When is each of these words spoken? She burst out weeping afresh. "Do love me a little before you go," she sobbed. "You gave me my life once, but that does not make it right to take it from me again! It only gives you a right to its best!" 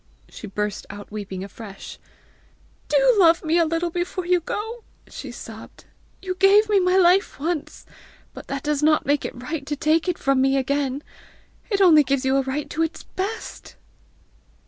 She 0.29 0.47
burst 0.47 0.87
out 0.89 1.11
weeping 1.11 1.43
afresh. 1.43 1.99
"Do 2.89 3.15
love 3.19 3.45
me 3.45 3.59
a 3.59 3.65
little 3.65 3.91
before 3.91 4.25
you 4.25 4.39
go," 4.39 4.83
she 5.07 5.29
sobbed. 5.31 5.85
"You 6.23 6.33
gave 6.33 6.67
me 6.69 6.79
my 6.79 6.97
life 6.97 7.39
once, 7.39 7.85
but 8.33 8.47
that 8.47 8.63
does 8.63 8.81
not 8.81 9.05
make 9.05 9.25
it 9.25 9.35
right 9.43 9.63
to 9.67 9.75
take 9.75 10.07
it 10.09 10.17
from 10.17 10.41
me 10.41 10.57
again! 10.57 11.03
It 11.69 11.81
only 11.81 12.03
gives 12.03 12.25
you 12.25 12.35
a 12.37 12.41
right 12.41 12.67
to 12.71 12.81
its 12.81 13.03
best!" 13.03 13.75